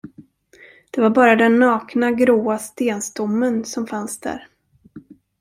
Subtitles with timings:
[0.91, 4.47] Det var bara den nakna, gråa stenstommen, som fanns där.